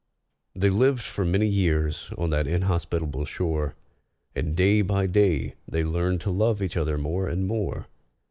[0.55, 3.75] They lived for many years on that inhospitable shore,
[4.35, 7.85] And day by day they learned to love each other more and more.